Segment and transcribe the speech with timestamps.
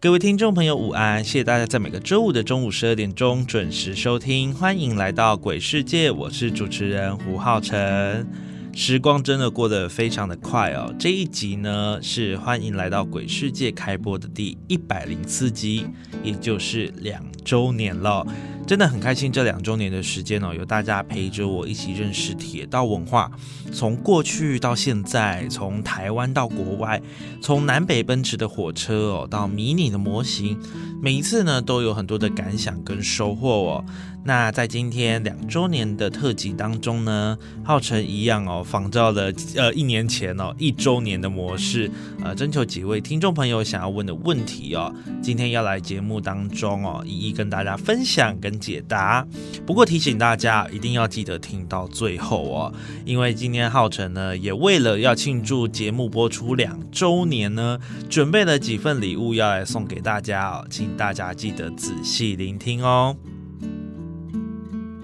[0.00, 1.24] 各位听众朋友，午安！
[1.24, 8.24] 谢谢大家在每个周五的中午十二点钟准时收听，欢迎来到鬼世界，我是主持人胡浩辰。
[8.72, 15.84] 时光真的过得非常的快哦，这一集呢是欢迎来到鬼世界开播的第一百零四集，
[16.22, 18.24] 也就是两周年了。
[18.68, 23.32] 真的很开心，这两周年的时间哦，有大家陪着我一起认识铁道文化，
[23.72, 27.00] 从过去到现在，从台湾到国外，
[27.40, 30.54] 从南北奔驰的火车哦，到迷你的模型，
[31.00, 33.84] 每一次呢都有很多的感想跟收获哦。
[34.24, 41.90] 那在今天两周年的特辑当中呢，浩辰一样哦，仿照了呃一年前哦一周年的模式，
[42.22, 49.26] 呃征求几位听众朋友想要问的问题哦，今天要来节目当中哦，一一跟大家分享跟解答。
[49.66, 52.72] 不过提醒大家一定要记得听到最后哦，
[53.04, 63.16] 因为今天浩辰呢也为了要庆祝节目播出两周年呢，准备了几份礼物要来送给大家哦，请大家记得仔细聆听哦。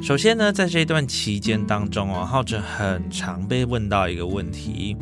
[0.02, 4.94] 首先呢，在这段期间当中哦，浩辰很常被问到一个问题，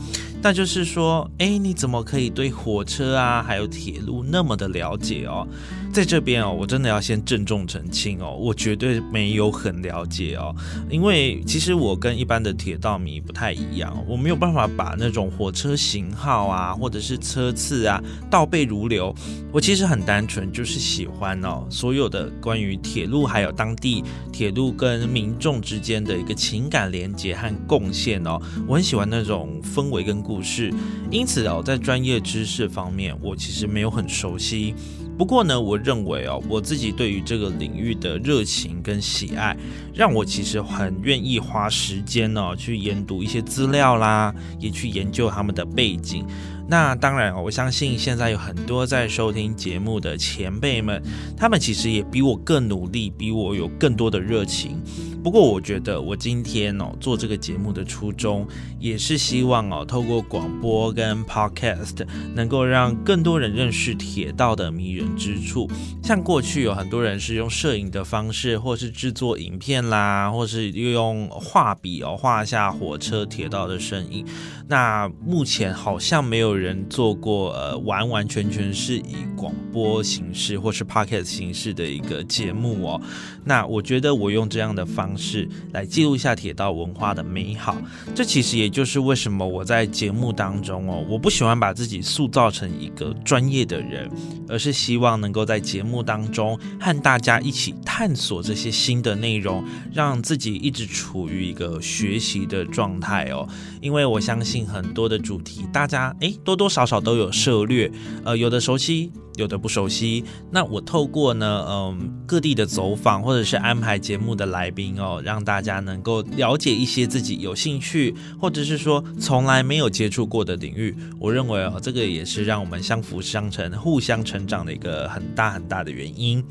[0.42, 5.46] 那就是说，哎，你怎么可以对火车啊，还有铁路那么的了解哦？
[5.92, 10.52] 在这边哦，我真的要先郑重澄清哦，我绝对没有很了解哦，
[10.90, 19.14] 因为其实我跟一般的铁道迷不太一样，我没有办法把那种火车型号啊，或者是车次啊倒背如流。
[19.52, 30.72] 我其实很单纯，就是喜欢哦，所有的关于铁路还有当地铁路跟民众之间的一个情感连接和贡献哦，我很喜欢那种氛围跟故事。
[31.10, 34.74] 因此哦，在专业知识方面，我其实没有很熟悉。
[35.18, 39.54] 不过呢，我认为哦，我自己对于这个领域的热情跟喜爱，
[39.94, 46.24] 让我其实很愿意花时间呢去研读一些资料啦，也去研究他们的背景。
[46.66, 51.02] 那当然我相信现在有很多在收听节目的前辈们，
[51.36, 54.80] 他们其实也比我更努力，比我有更多的热情。
[55.22, 58.44] 不过，我觉得我今天哦做这个节目的初衷，
[58.80, 65.70] 也是希望哦透过广播跟 podcast，能够让更多人认识铁道的迷人之处。
[66.02, 74.26] 像过去有很多人是用摄影的方式，或是制作影片啦，或是又用画笔哦画下火车、铁道的身影。
[74.66, 83.00] 那目前好像没有人做过呃完完全全是以广播形式或是 podcast 形式的一个节目哦。
[83.44, 85.11] 那我觉得我用这样的方。
[85.12, 87.76] 方式来记录一下铁道文化的美好，
[88.14, 94.10] 这其实也就是为什么我在节目当中哦，我不喜欢把自己塑造成一个专业的人，
[94.48, 99.62] 而是希望能够在节目当中和大家一起探索这些新的内容，
[99.92, 103.46] 让自己一直处于一个学习的状态哦。
[103.82, 107.92] 因为我相信很多的主题，大家诶多多少少都有涉略，
[108.24, 109.12] 呃，有的熟悉。
[109.36, 120.94] 有的不熟悉，那我透过呢，嗯，各地的走访或者是安排节目的来宾哦，让大家能够了解一些自己有兴趣或者是说从来没有接触过的领域。
[121.18, 126.44] 我认为哦，这个也是让我们相辅相成、互相成长的一个很大很大的原因。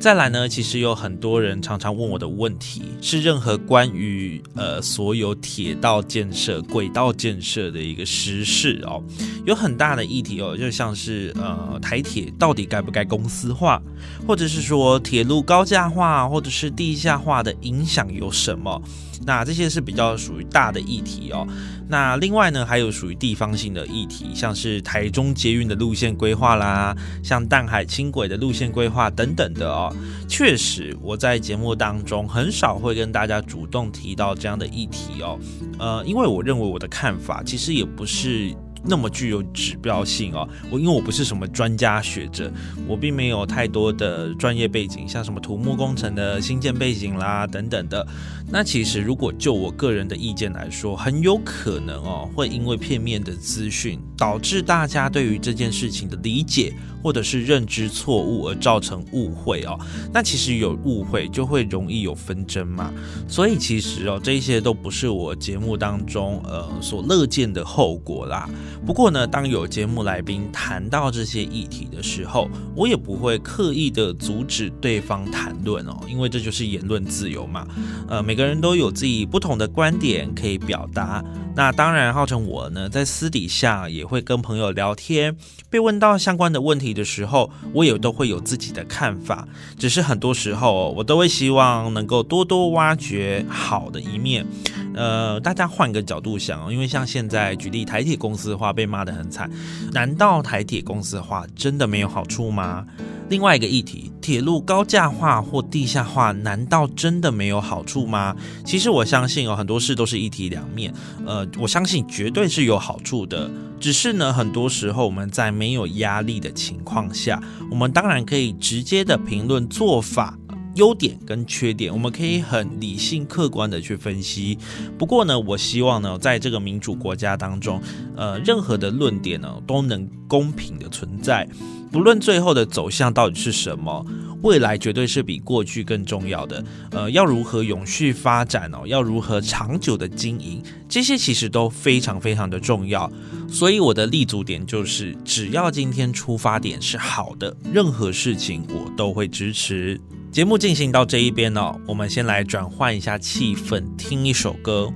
[0.00, 9.02] 再来呢，其实有很多人常常问我的问题，是任何关于呃所有铁道建设、轨道建设的一个实事哦，
[9.46, 13.80] 有很大的议题哦，就像是呃台铁到底该不该公司化，
[14.26, 18.82] 或者是说铁路高架化或者是地下化的影响有什么？
[19.26, 21.46] 那这些是比较属于大的议题哦。
[21.88, 29.94] 那另外呢，还有属于地方性的议题，像是台中捷运的路线规划啦，像淡海轻轨的路线规划等等的哦。
[30.28, 35.38] 确实，我在节目当中很少会跟大家主动提到这样的议题哦。
[35.78, 38.54] 呃，因为我认为我的看法其实也不是。
[38.86, 40.48] 那么具有指标性哦。
[40.70, 42.52] 我因为我不是什么专家学者，
[42.86, 48.06] 我并没有太多的专业背景，像什么土木工程的新建背景啦等等的。
[48.50, 59.78] 那其实如果就我个人的意见来说，很有可能哦，会因为片面的资讯，导致大家对于这件事情的理解或者是认知错误，而造成误会哦。
[60.10, 62.90] 那其实有误会就会容易有纷争嘛。
[63.28, 68.48] 所以其实哦，这些都不是我节目当中呃所乐见的后果啦。
[68.86, 77.66] 不过呢，当有节目来宾谈到这些议题的时候，我也不会刻意的阻止对方谈论哦，因为这就是言论自由嘛。
[78.08, 81.22] 呃，每个人都有自己不同的观点可以表达。
[81.56, 85.36] 那当然，浩成我呢，在私底下也会跟朋友聊天，
[85.68, 89.46] 被问到相关的问题的时候，我也都会有自己的看法。
[89.76, 94.46] 只是很多时候，我都会希望能够多多挖掘好的一面。
[94.94, 99.50] 呃，大家换个角度想，因为像现在举例台铁公司的话被骂得很惨，
[99.92, 102.86] 难道台铁公司的话真的没有好处吗？
[103.28, 108.36] 另外一个议题，铁路高架化或地下化，难道真的没有好处吗？
[108.64, 110.92] 其实我相信哦，很多事都是一体两面。
[111.26, 113.50] 呃，我相信绝对是有好处的，
[113.80, 120.38] 只是呢，很多时候我们在没有压力的情况下，我们当然可以直接的评论做法。
[120.74, 124.58] 优点跟缺点，我们可以很理性客观的去分析。
[124.98, 127.80] 不过呢，我希望呢，在这个民主国家当中，
[128.16, 131.48] 呃，任何的论点呢，都能公平的存在。
[131.94, 134.04] 不论最后的走向到底是什么，
[134.42, 136.64] 未来绝对是比过去更重要的。
[136.90, 138.84] 呃，要如何永续发展哦？
[138.84, 140.60] 要如何长久的经营？
[140.88, 143.08] 这些其实都非常非常的重要。
[143.48, 150.00] 所以我的立足点就是，只要今天出发点是好的，任何事情我都会支持。
[150.32, 154.92] 节目进行到这一边呢，我们先来转换一下气氛，听一首歌。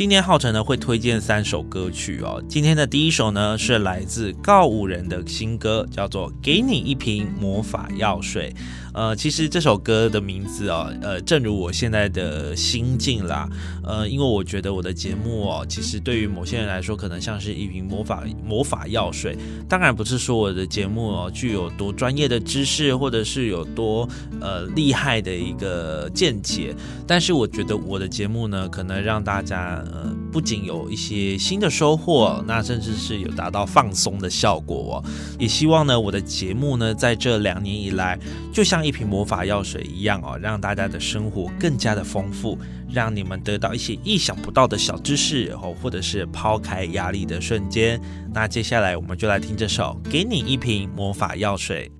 [0.00, 2.42] 今天浩辰呢会推荐三首歌曲哦。
[2.48, 8.50] 今天的第一首呢是来自告五人的新歌，叫做《给你一瓶魔法药水》。
[8.92, 13.48] 呃，其实这首歌的名字哦，呃，正如我现在的心境啦，
[13.84, 19.36] 呃，因为我觉得我的节目哦，其实对于某些人来说，可能像是一瓶魔法魔法药水。
[19.68, 24.08] 当然不是说我的节目哦具有多专业的知识，或者是有多
[24.40, 26.74] 呃厉害的一个见解，
[27.06, 35.10] 但是我觉得我的节目呢，可能让大家呃不仅有一些新的收获，那甚至是有达到放松的效果哦。
[35.38, 38.18] 也希望呢，我的节目呢，在这两年以来，
[38.52, 48.00] 就像一瓶魔法药水一样哦，让大家的生活更加的丰富，让你们得到一些意想不到的小知识，哦或者是抛开压力的瞬间。
[48.32, 51.90] 那接下来我们就来听这首《给你一瓶魔法药水》。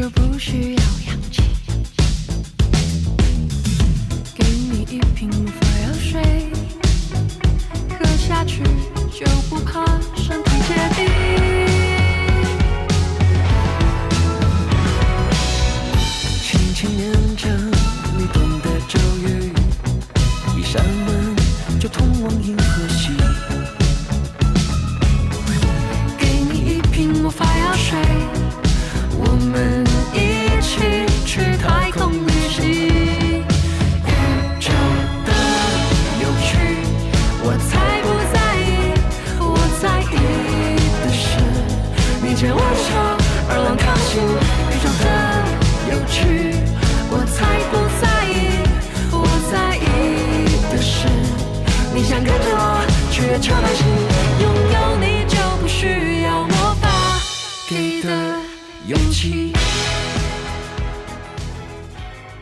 [0.00, 0.99] 就不需要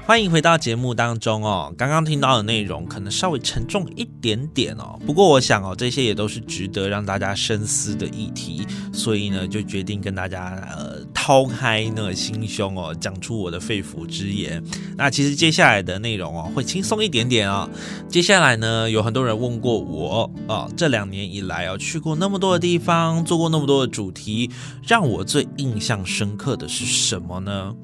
[0.09, 1.71] 欢迎回到节目当中哦。
[1.77, 14.65] 刚刚听到的内容可能稍微沉重一点点哦，不过我想哦，这些也都是值得让大家深思的议题，所以呢，就决定跟大家呃掏开那个心胸哦，讲出我的肺腑之言。
[14.97, 17.69] 那其实接下来的内容哦，会轻松一点点啊。
[18.09, 24.51] 接下来呢，有很多人问过我哦，这两年以来哦，去过那么多的地方，做过那么多的主题，
[24.87, 27.75] 让我最印象深刻的是什么呢？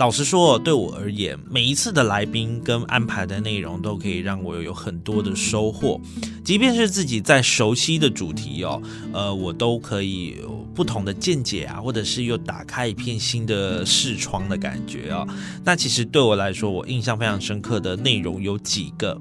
[0.00, 6.00] 老实说，对我而言，每一次的来宾跟安排的内容都可以让我有很多的收获。
[6.42, 8.80] 即便是自己在熟悉的主题哦，
[9.12, 15.26] 呃，我都可以有不同的见解啊，或者是又打开一片新的视窗的感觉啊。
[15.62, 19.20] 那其实对我来说，我印象非常深刻的内容有几个。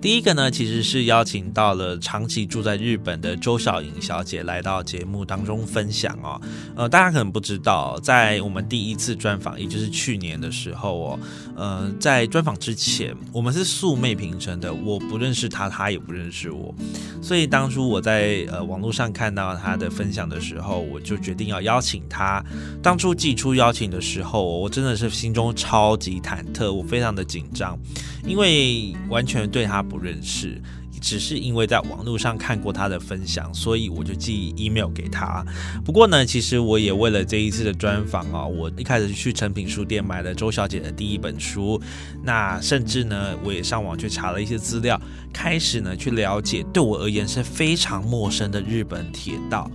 [0.00, 6.40] 第一个呢，其实是邀请到了长期住在日本的周小莹小姐来到节目当中分享哦。
[6.76, 11.18] 呃，大家可能不知道，在我们第一次专访，也就是去年的时候哦，
[11.56, 16.74] 呃，在专访之前，我们是素昧平生的，我不认识她，她也不认识我。
[17.22, 22.44] 所以当初我在呃网络上看到她的分享的时候，我就决定要邀请她。
[22.82, 27.76] 当初寄出邀请的时候，我真的是心中超级忐忑，我非常的紧张，
[28.26, 29.76] 因为完全对她。
[29.88, 30.60] 不认识，
[31.00, 35.44] 只是因为在网络上看过他的分享，所以我就寄 email 给他。
[35.84, 41.80] 不过呢，其实我也为了这一次的专访啊，我一开始去诚品书店买了周小姐的第一本书，
[42.24, 45.00] 那甚至呢，我也上网去查了一些资料，
[45.32, 49.70] 开始呢去了解对我而言是非常陌生的日本铁道。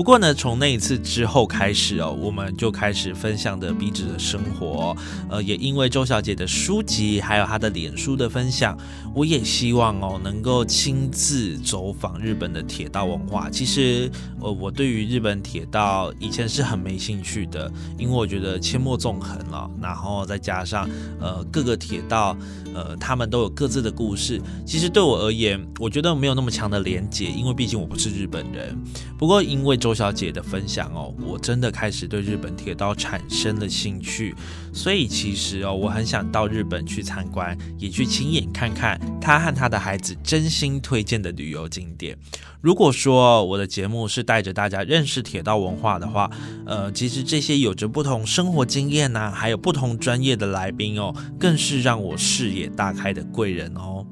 [0.00, 4.96] 不过呢，从那一次之后开始哦，我们就开始分享的笔纸的生活。
[5.28, 8.74] 呃，也因为周小姐的书籍，还有她的脸书的分享，
[9.14, 13.50] 我也希望哦，能够亲自走访日本的铁道文化。
[13.50, 20.88] 其实，呃，我对于日本铁道以前是很没兴趣的，因为我觉得阡陌纵横了，然后再加上
[21.20, 22.34] 呃各个铁道，
[22.74, 24.40] 呃，他们都有各自的故事。
[24.64, 28.76] 其实对我而言，我觉得没有那么强的连结，因为毕竟我不是日本人。
[29.18, 34.34] 不过因为周小姐的分享哦，我真的开始对日本铁道产生了兴趣，
[34.72, 42.16] 所以其实哦，我很想到日本去参观，也去亲眼看看他和他的孩子真心推荐的旅游景点。
[42.60, 46.30] 如果说我的节目是带着大家认识铁道文化的话，
[46.66, 54.04] 呃，其实这些有着不同生活经验呐，还有不同专业的来宾哦，更是让我视野大开的贵人哦。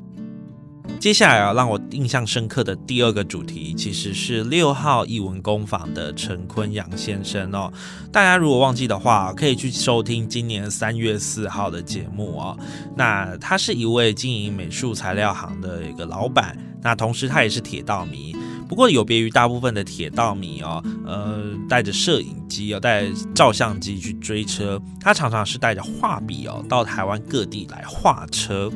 [1.00, 7.72] 接下来啊，让我印象深刻的第二个主题，其实是六号译文工坊的陈坤阳先生哦。
[8.10, 12.58] 大家如果忘记的话，可以去收听今年三月四号的节目哦。
[12.96, 18.34] 那他是一位经营美术材料行的一个老板，那同时他也是铁道迷。
[18.68, 28.70] 不过有别于大部分的铁道迷哦，呃，带着摄影机哦，带照相机去追车，他常常是带着画笔哦，到台湾各地来画车。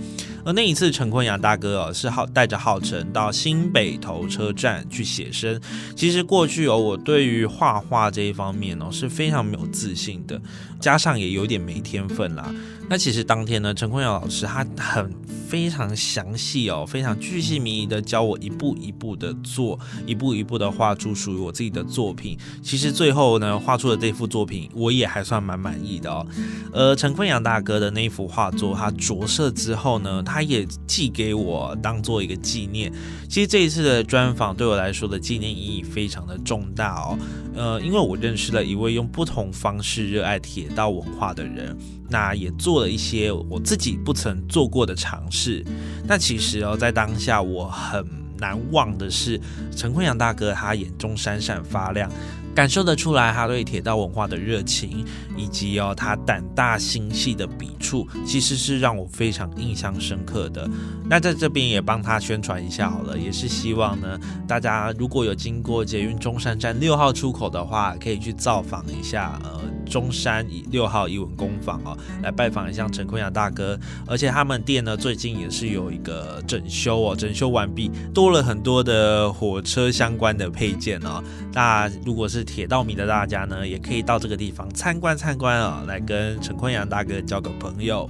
[0.45, 5.61] 而那一次，陈坤阳大哥哦，是号带着浩辰到新北投车站去写生。
[5.97, 10.41] 其实过去哦，我对于画画这一方面哦，是非常没有自信的，
[10.81, 12.53] 加上也有点没天分啦。
[12.89, 15.11] 那其实当天呢，陈坤阳老师他很
[15.49, 22.37] 非常详细哦，非常巨细靡遗的教我一步一步的做，一步一步的画出属于我自己的作品。
[22.63, 26.27] 其实最后呢，画出的这幅作品，我也还算蛮满意的哦。
[26.73, 32.91] 呃，陈坤阳大哥的那一幅画作，他着色之后呢，他他也寄给我当做一个纪念。
[33.29, 37.19] 其实这一次的专访对我来说的纪念意义非常的重大哦。
[37.55, 41.77] 呃，因为我认识了一位用不同方式热爱铁道文化的人，
[42.09, 45.63] 那也做了一些我自己不曾做过的尝试。
[46.07, 48.03] 那其实哦，在当下我很
[48.39, 49.39] 难忘的是
[49.77, 52.11] 陈坤阳大哥，他眼中闪闪发亮。
[52.55, 55.05] 感受得出来，他对铁道文化的热情，
[55.37, 60.69] 以及哦他胆大心细的笔触，其实是让我非常印象深刻的。
[61.09, 73.79] 那在这边也帮他宣传一下好了，也是希望呢，大家如果有经过捷运中山站六号出口的话，可以去造访一下呃中山六号译文工坊哦，来拜访一下陈坤阳大哥。
[74.07, 81.23] 而且他们店呢最近也是有一个整修哦，整修完毕，多了很多的火车相关的配件哦。
[81.53, 88.09] 那如果是铁道迷的大家呢，也可以到这个地方参观参观啊，来跟陈坤阳大哥交个朋友。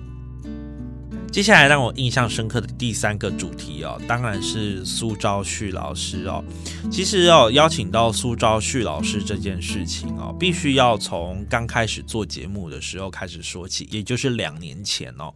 [1.32, 6.44] 接下来让我印象深刻的第三个主题哦，当然是苏昭旭老师哦。
[6.90, 15.32] 其实哦，邀请到苏昭旭老师这件事情哦，必须要从刚开始做节目的时候开始说起，也就是两年前哦。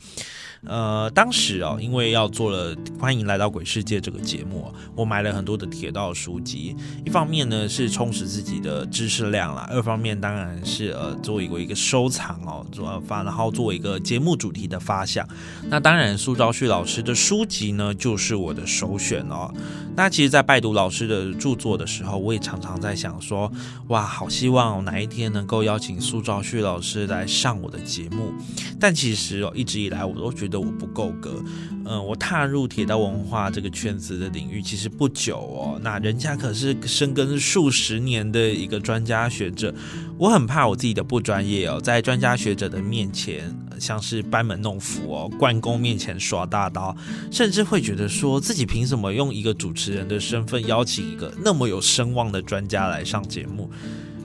[0.66, 6.76] 呃，当时哦，因为要做了《欢迎来到鬼世界》这个节目，我买了很多的铁道书籍。
[7.06, 15.26] 一方面呢是充实自己的知识量啦，二方面当然是呃作为一个收藏哦，做发然后作为一个节目主题的发想。
[15.68, 19.48] 那当然，苏昭旭老师的书籍呢，就是我的首选哦。
[19.94, 23.48] 那其实，在拜读老师的著作的时候，我也常常在想说，
[23.86, 28.32] 哇，好希望哪一天能够邀请苏昭旭老师来上我的节目。
[28.80, 31.40] 但其实哦，一直以来我都觉得我不够格。
[31.84, 39.72] 嗯，我踏入铁道文化这个圈子的领域其实不久哦，那人家可是深耕数十年的一个专家学者，
[40.18, 43.56] 我很怕我自己的不专业哦，在专家学者的面前。
[43.80, 46.96] 像是班门弄斧哦，关公面前耍大刀，
[47.30, 53.70] 甚至会觉得说自己凭什么用一个主持人的身份邀请一个那么有声望的专家来上节目？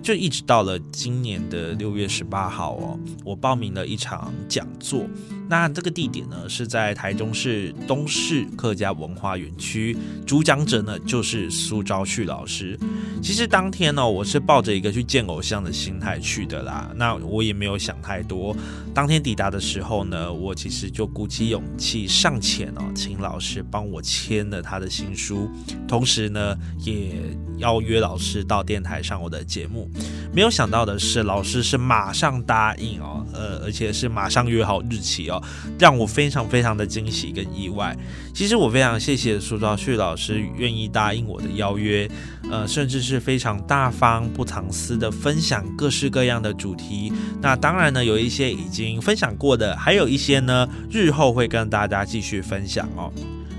[0.01, 5.05] 就一直到了今年的六月十八号哦，我报名了一场讲座。
[5.51, 12.79] 那这个地点呢是在台中市东市客家文化园区，主讲者呢就是苏昭旭老师。
[13.21, 16.89] 其实当天呢，我是抱着一个去见偶像的心态去的啦。
[16.95, 18.55] 那我也没有想太多。
[18.93, 25.49] 当天抵达的时候呢，我其实就鼓起勇气上前哦，请老师帮我签了他的新书，
[25.85, 27.11] 同时呢也
[27.57, 29.91] 邀约老师到电台上我的节目。
[30.33, 35.40] 没有想到的是，老师是马上答应哦，呃，而且是马上约好日期哦。
[35.79, 37.95] 让我非常非常的惊喜跟意外。
[38.33, 42.09] 其实我非常谢谢苏兆旭老师愿意答应我的邀约，
[42.49, 47.11] 呃，甚至是非常大方不藏私的分享各式各样的主题。
[47.41, 53.11] 那当然呢，有一些已经分享过的，还有一些呢，日后会跟大家继续分享哦。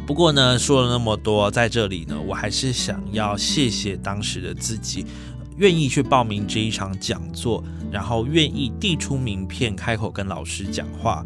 [0.06, 5.06] 不过呢，说了那么多，在这里呢，我还是想要谢谢当时的自己。
[5.58, 11.24] 愿意去报名这一场讲座，然后愿意递出名片，开口跟老师讲话。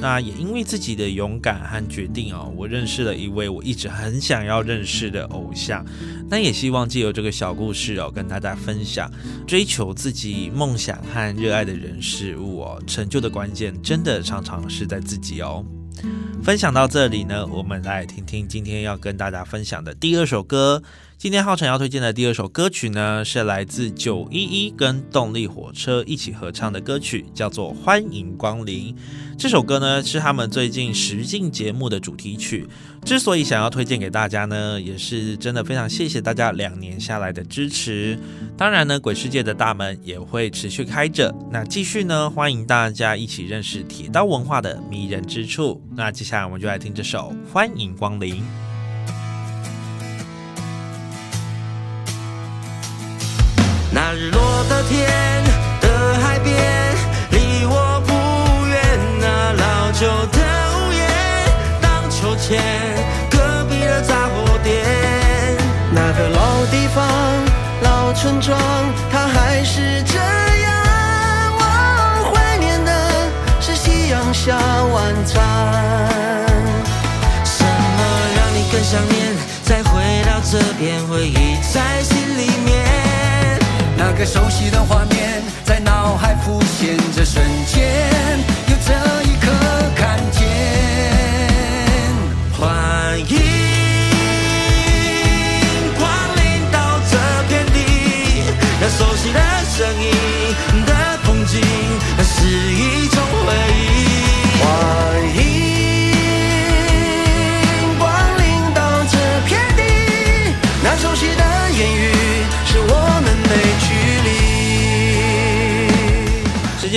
[0.00, 5.84] 那也因为自己的勇敢和决定哦，我认识了一位我一直很想要认识的偶像。
[6.28, 9.10] 那也希望借由这个小故事哦，跟大家分享，
[9.46, 15.64] 追求自己梦想和热爱的人事物哦，成就的关键真的常常是在自己哦。
[16.42, 20.82] 分享到这里呢，我们来听听今天要跟大家分享的第二首歌。
[21.18, 28.94] 今天浩辰要推荐的第二首歌曲呢，是来自九一一跟动力火车一起合唱的歌曲，叫做《欢迎光临》。
[29.38, 32.68] 这首歌呢，是他们最近实境节目的主题曲。
[33.02, 38.18] 之所以想要推荐给大家呢，也是真的非常谢谢大家两年下来的支持。
[38.54, 41.34] 当然呢，鬼世界的大门也会持续开着。
[41.50, 45.82] 那继续呢，欢迎大家一起认识铁道文化的迷人之处。
[45.96, 48.34] 那接下来我们就来听这首《欢迎光临》。
[54.08, 55.42] 那日落的天
[55.80, 56.54] 的海边，
[57.30, 58.12] 离我不
[58.68, 58.78] 远。
[59.18, 60.38] 那老旧的
[60.78, 61.02] 屋檐，
[61.82, 62.62] 荡秋千，
[63.28, 64.76] 隔壁的杂货店。
[65.90, 67.04] 那个老地方，
[67.82, 68.56] 老村庄，
[69.10, 70.72] 它还是这样。
[71.58, 72.92] 我怀念的
[73.60, 75.42] 是夕阳下晚餐。
[77.44, 78.04] 什么
[78.36, 79.34] 让你更想念？
[79.64, 82.85] 再回到这片回忆在心里面。
[84.18, 88.15] 那个熟悉的画面在脑海浮现，这瞬间。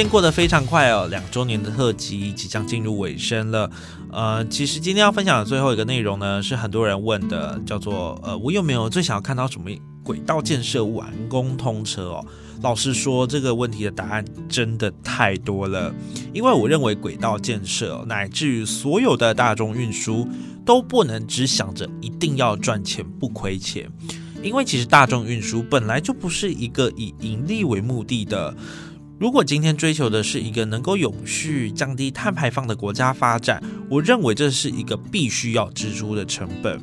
[0.01, 3.69] 间过得非常快哦，两周年的特辑即将进入尾声了。
[4.09, 9.69] 呃，其实今天要分享的最后一个内容呢，是很多人问的，叫做呃，我有没有最想要看到什么
[10.01, 12.25] 轨道建设完工通车哦？
[12.61, 15.93] 老实说，这个问题的答案真的太多了，
[16.33, 20.25] 因为我认为轨道建设乃至于所有的大众运输
[20.65, 23.91] 都不能只想着一定要赚钱不亏钱，
[24.41, 28.55] 因为其实大众运输本来就不是一个以盈利为目的的。
[29.19, 36.81] 如果今天追求的是一个能够永续降低碳排放的国家发展，我认为这是一个必须要支出的成本。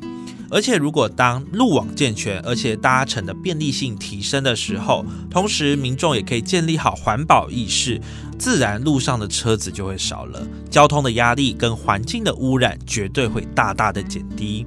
[0.51, 7.99] 而且，如果当路网健全，而且搭乘的便利性提升的时候，同时民众也可以建立好环保意识，
[8.37, 14.63] 自然路上的车子就会少了，交通的压力跟环境的污染绝对会大大的减低。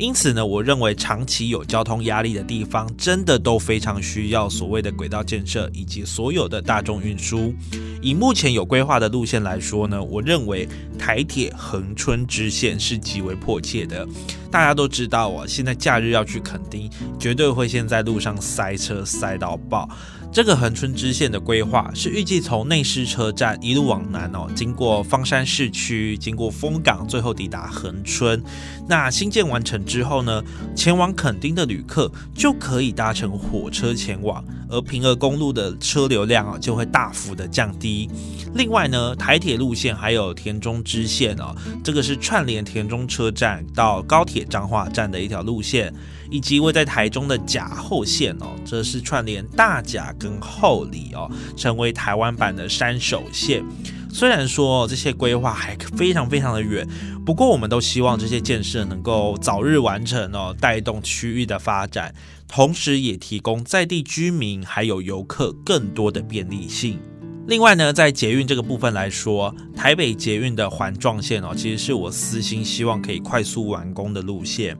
[0.00, 7.54] 因此呢，我认为长期有交通压力的地方，真的都非常需要所谓的轨道建设以及所有的大众运输。
[8.00, 10.66] 以目前有规划的路线来说呢，我认为
[10.98, 14.08] 台铁横春支线是极为迫切的。
[14.50, 19.86] 大家都知道哦，现在假日要去垦丁，绝对会先在路上塞车塞到爆。
[20.32, 28.40] 这个恒春支线的规划是预计从内狮车站一路往南哦，经过方山市区，经过丰港，最后抵达恒春。
[28.88, 30.40] 那新建完成之后呢，
[30.76, 38.08] 前往垦丁的旅客就可以搭乘火车前往，而平峨公路的车流量啊就会大幅的降低。
[38.54, 45.92] 另外呢，台铁路线还有田中支线哦，这个是串联田中车站到高铁彰化站的一条路线。
[46.30, 53.64] 以及位在台中的甲后线哦，这是串联大甲跟后里哦，成为台湾版的山手线。
[54.12, 56.86] 虽然说这些规划还非常非常的远，
[57.24, 62.12] 不过我们都希望这些建设能够早日完成哦，带动区域的发展，
[62.48, 66.98] 同时也提供在地居民还有游客更多的便利性。
[67.46, 74.76] 另外呢，在捷运这个部分来说，台北捷运的环状线哦，其实是我私心希望可以快速完工的路线。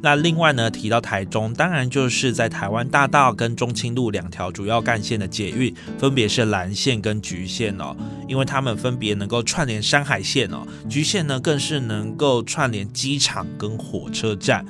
[0.00, 7.96] 那另外呢，提到台中，当然就是在台湾大道跟中清路两条主要干线的捷运，分别是蓝线跟橘线哦，
[8.28, 14.64] 因为它们分别能够串联山海线哦，橘线呢更是能够串联机场跟火车站。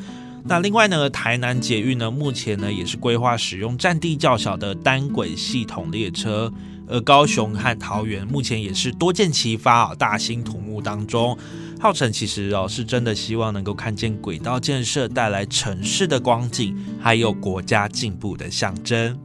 [0.45, 6.51] 那另外呢，台南捷运呢，目前呢也是规划使用占地较小的单轨系统列车。
[6.93, 11.37] 而高雄和桃园目前也是多建齐发大兴土木当中，
[11.81, 19.19] 浩辰其实哦是真的希望能够看见轨道建设带来城市的光景，还有国家进步的象征。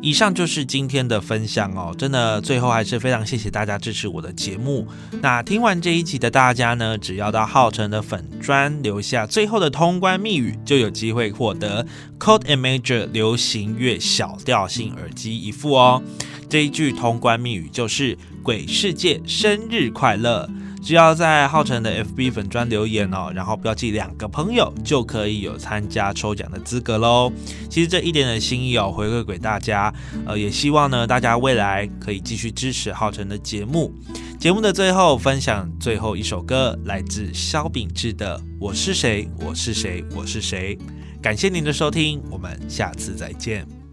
[0.00, 4.86] 以上就是今天的分享哦，真的最后还是非常谢谢大家支持我的节目。
[5.22, 11.86] 那听完这一集的大家呢，只要到浩辰的粉砖留下最后的通关密语，就有机会获得
[12.20, 16.02] Code and Major 流行乐小调性耳机一副哦。
[16.48, 20.48] 这一句通关密语就是“鬼世界生日快乐”，
[20.82, 27.32] 只要在浩辰的 FB 粉专留言哦，然后标记两个朋友，就可以有参加抽奖的资格喽。
[27.70, 29.92] 其实这一点的心意哦，回馈给大家，
[30.26, 33.92] 呃，也希望呢大家未来可以继续支持浩辰的节目。
[34.38, 40.76] 节目的最后，分享最后一首歌，来自萧秉治的《我是谁，我是谁，我是谁》。
[41.22, 43.83] 感谢您的收听，我们下次再见。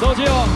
[0.00, 0.48] 手机哦。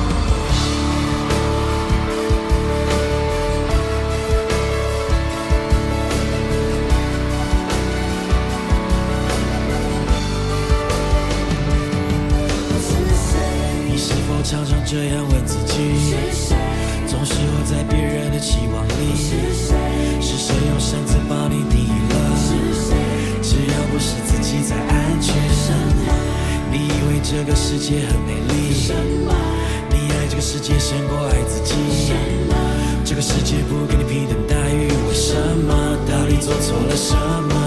[13.86, 16.16] 你是否常常这样问自己？
[17.06, 19.14] 总是活在别人的期望里。
[20.22, 22.16] 是谁用绳子把你定义了？
[23.42, 25.93] 只要不是自己才安全。
[26.74, 28.74] 你以为这个世界很美丽？
[28.74, 29.32] 什么
[29.90, 31.72] 你爱这个世界胜过爱自己？
[32.04, 32.12] 什
[32.48, 32.56] 么
[33.04, 35.96] 这个世界不给你平等待遇，为什么？
[36.10, 37.63] 到底做错了什么？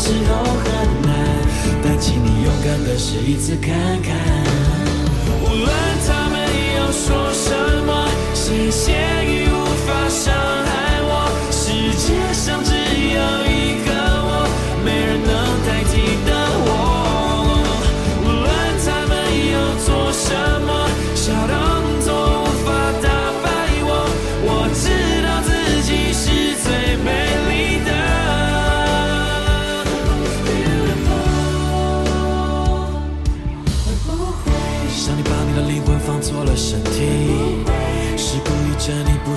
[0.00, 0.64] 时候很
[1.02, 1.12] 难，
[1.84, 3.68] 但请你勇敢的试一次看
[4.00, 4.16] 看。
[5.44, 5.68] 无论
[6.08, 6.34] 他们
[6.78, 7.52] 要说什
[7.84, 8.92] 么，谢谢
[9.26, 10.32] 与无法伤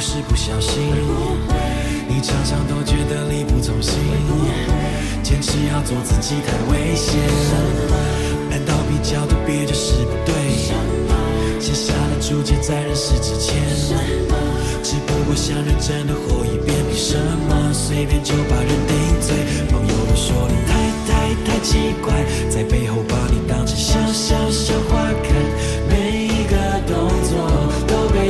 [0.04, 0.84] 是不小心。
[2.10, 3.96] 你常常都觉得力不从心，
[5.24, 7.16] 坚持要做自己太危险。
[8.50, 10.36] 难道比较的别就是不对？
[11.62, 13.56] 写下了注解在认识之前，
[14.84, 17.16] 只不过想认真的活一遍，凭什
[17.48, 19.34] 么随便就把人定罪？
[19.72, 20.74] 朋友都说你太
[21.08, 22.14] 太太奇怪，
[22.50, 25.34] 在背后把你当成小小小花看，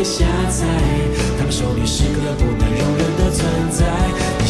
[0.03, 0.65] 下载。
[1.37, 3.85] 他们说你是个不能容忍的存在，
[4.39, 4.45] 你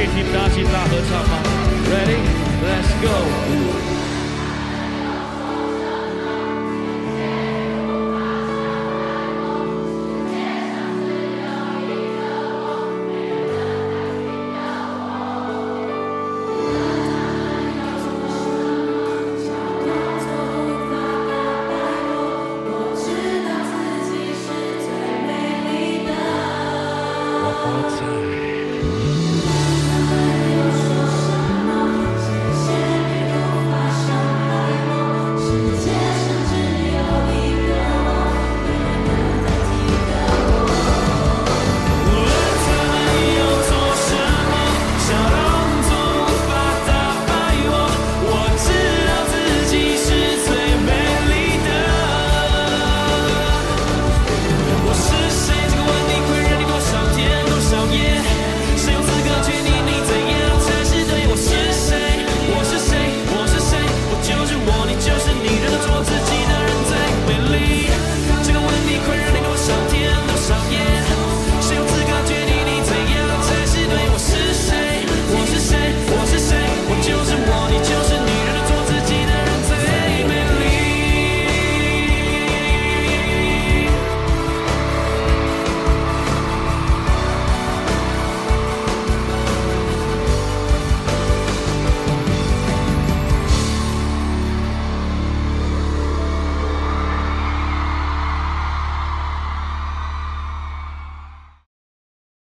[0.02, 1.42] 以听大家大合唱吗？
[1.90, 2.18] Ready?
[2.62, 3.39] Let's go.